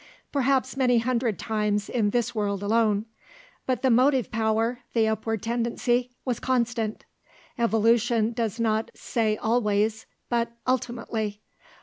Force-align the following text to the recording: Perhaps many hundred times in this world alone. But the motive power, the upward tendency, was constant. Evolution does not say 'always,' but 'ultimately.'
Perhaps 0.31 0.75
many 0.75 0.97
hundred 0.97 1.37
times 1.37 1.87
in 1.87 2.09
this 2.09 2.33
world 2.33 2.63
alone. 2.63 3.05
But 3.67 3.83
the 3.83 3.91
motive 3.91 4.31
power, 4.31 4.79
the 4.95 5.07
upward 5.07 5.43
tendency, 5.43 6.09
was 6.25 6.39
constant. 6.39 7.05
Evolution 7.59 8.33
does 8.33 8.59
not 8.59 8.89
say 8.95 9.37
'always,' 9.37 10.07
but 10.27 10.53
'ultimately.' 10.65 11.39